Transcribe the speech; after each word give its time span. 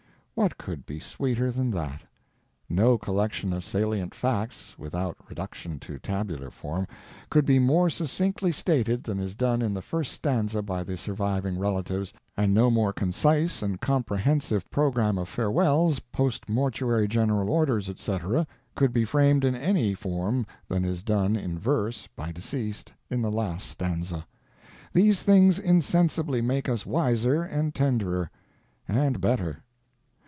What 0.33 0.57
could 0.57 0.87
be 0.87 0.99
sweeter 0.99 1.51
than 1.51 1.69
that? 1.71 2.01
No 2.67 2.97
collection 2.97 3.53
of 3.53 3.63
salient 3.63 4.15
facts 4.15 4.73
(without 4.75 5.15
reduction 5.29 5.77
to 5.81 5.99
tabular 5.99 6.49
form) 6.49 6.87
could 7.29 7.45
be 7.45 7.59
more 7.59 7.91
succinctly 7.91 8.51
stated 8.51 9.03
than 9.03 9.19
is 9.19 9.35
done 9.35 9.61
in 9.61 9.75
the 9.75 9.83
first 9.83 10.11
stanza 10.13 10.63
by 10.63 10.83
the 10.83 10.97
surviving 10.97 11.59
relatives, 11.59 12.11
and 12.35 12.55
no 12.55 12.71
more 12.71 12.91
concise 12.91 13.61
and 13.61 13.81
comprehensive 13.81 14.67
program 14.71 15.19
of 15.19 15.29
farewells, 15.29 15.99
post 15.99 16.49
mortuary 16.49 17.07
general 17.07 17.47
orders, 17.51 17.87
etc., 17.87 18.47
could 18.73 18.91
be 18.91 19.05
framed 19.05 19.45
in 19.45 19.53
any 19.53 19.93
form 19.93 20.47
than 20.67 20.83
is 20.83 21.03
done 21.03 21.35
in 21.35 21.59
verse 21.59 22.09
by 22.15 22.31
deceased 22.31 22.93
in 23.11 23.21
the 23.21 23.29
last 23.29 23.67
stanza. 23.69 24.25
These 24.91 25.21
things 25.21 25.59
insensibly 25.59 26.41
make 26.41 26.67
us 26.67 26.83
wiser 26.83 27.43
and 27.43 27.75
tenderer, 27.75 28.31
and 28.87 29.21
better. 29.21 29.61